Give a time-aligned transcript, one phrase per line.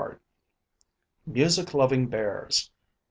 [1.27, 2.71] MUSIC LOVING BEARS.